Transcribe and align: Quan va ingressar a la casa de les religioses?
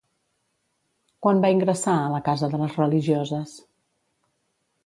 Quan 1.25 1.43
va 1.43 1.51
ingressar 1.57 1.95
a 1.97 2.09
la 2.15 2.23
casa 2.31 2.51
de 2.55 2.63
les 2.63 2.81
religioses? 2.81 3.55